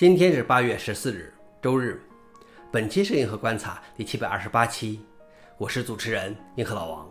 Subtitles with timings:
[0.00, 1.30] 今天是八月十四日，
[1.60, 2.00] 周日。
[2.72, 4.98] 本期是银河观察第七百二十八期，
[5.58, 7.06] 我是主持人银河老王，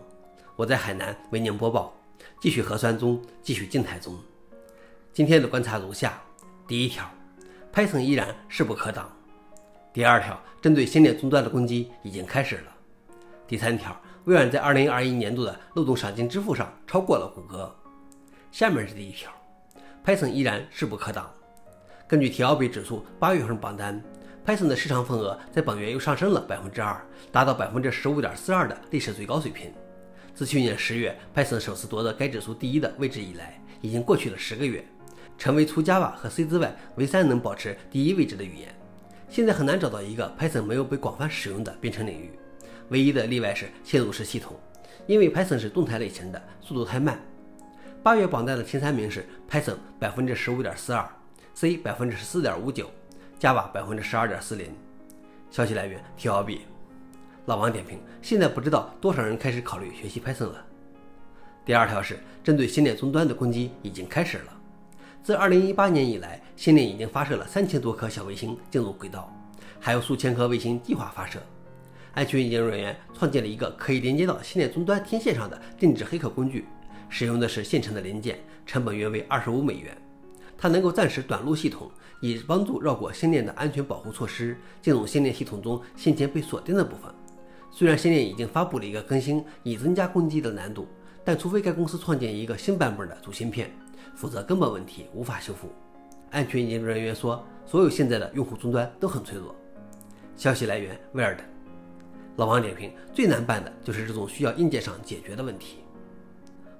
[0.55, 1.95] 我在海南为您播报。
[2.41, 4.17] 继续核酸中，继续静态中。
[5.13, 6.19] 今天的观察如下：
[6.65, 7.07] 第一条
[7.71, 9.05] ，Python 依然势不可挡；
[9.93, 12.71] 第二条，针对先链终端的攻击已经开始了；
[13.47, 17.71] 第三条，微软在二零二一年度的漏洞赏金支付上超过了谷歌。
[18.51, 19.31] 下面是第一条
[20.03, 21.31] ，Python 依然势不可挡。
[22.09, 24.01] 根据 TLB 指数八月份榜单
[24.43, 26.99] ，Python 的市场份额在本月又上升了百分之二，
[27.31, 29.71] 达到百分之十五点四二的历史最高水平。
[30.33, 34.83] 自去年十月 Python 首次夺得该指数第一的位置以来，已经过去了十个月，
[35.37, 38.73] 成为除 Java 和 C 之外唯三能保持第一位置的语言。
[39.29, 42.31] 现在很难找到一个 Python 没有被广泛使用的编程领域，
[42.87, 44.59] 唯一的例外是嵌入式系统，
[45.05, 47.19] 因为 Python 是动态类型的，速度太慢。
[48.01, 51.07] 八月榜单的前三名是 Python 百分之十五点四二。
[51.59, 52.89] C 百分之十四点五九
[53.37, 54.73] ，Java 百分之十二点四零。
[55.51, 56.59] 消息来源：TLB。
[57.47, 60.65] 老王点评：现在不知道多少人开始考虑学习 Python 了。
[61.65, 64.57] 第二条是针对星链终端的攻击已经开始了。
[65.21, 69.29] 自二零一八年以来，星链已经发射了三千多颗小卫星进入轨道，
[69.81, 71.41] 还有数千颗卫星计划发射。
[72.13, 76.65] 安全研究人员创建了一个可以连接到星链终端天线上的定制黑客工具，
[77.09, 79.93] 使用的是现成的零件，成本约为二十五美元。
[80.59, 87.09] 它能够暂时短路系统，以帮助绕过星链的安全保护措施，进入星链系统中先前被锁定的部分。
[87.71, 90.87] 虽然星链已经发布了一个更新，以增加攻击的难度，
[91.23, 93.71] 但除非该公司创建一个新版本的主芯片，
[94.15, 95.69] 否则根本问题无法修复。
[96.31, 99.55] 安全研究人员说，所有现在的用户终端都很脆弱。
[100.35, 101.37] 消息来源：Weird。
[102.35, 105.79] 老王点评：最难办的就是这种需要硬件上解决的问题。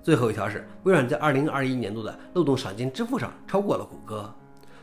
[0.01, 4.33] 最后一条是，微软在二零二一年度的漏洞赏金支付上超过了谷歌。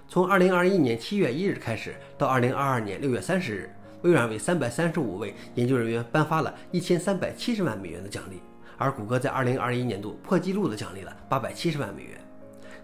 [0.06, 3.70] 从二零二一年七月一日开始到二零二二年六月三十日，
[4.02, 8.40] 微软为三百三十五位研究人员颁发了一千三百七十万美元的奖励，
[8.76, 12.12] 而谷歌在二零二一年度破纪录的奖励了八百七十万美元。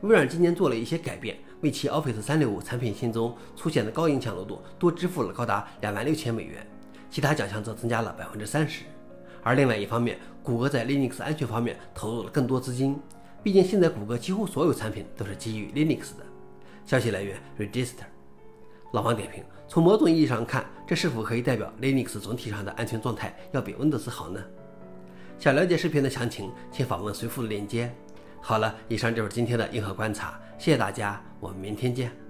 [0.01, 6.67] 微软今年做了一些改变，为其 Office 三六五产品线中出现的高影响漏洞多支付了高达两万六千美元，
[7.09, 8.83] 其他奖项则增加了百分之三十。
[9.43, 12.99] 而另外一方面，谷歌在 Linux 安全方面投入了更多资金，
[13.43, 16.25] 毕竟现在谷歌几乎所有产品都是基于 Linux 的。
[16.87, 18.05] 消息来源：Register。
[18.93, 24.41] 老王点评：从某种意义上看，这是否可以代表 Linux 总体上的安全状态要比 Windows 好呢？
[25.39, 27.93] 想了解视频的详情，请访问随附的链接。
[28.41, 32.22] 好了，以上就是今天的硬核观察，谢谢大家，我们明天见。